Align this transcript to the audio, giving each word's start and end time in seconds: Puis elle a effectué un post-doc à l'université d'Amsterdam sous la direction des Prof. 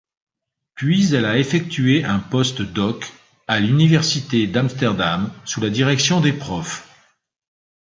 Puis 0.73 1.13
elle 1.13 1.25
a 1.25 1.37
effectué 1.37 2.03
un 2.05 2.17
post-doc 2.17 3.13
à 3.47 3.59
l'université 3.59 4.47
d'Amsterdam 4.47 5.31
sous 5.45 5.61
la 5.61 5.69
direction 5.69 6.21
des 6.21 6.33
Prof. 6.33 6.89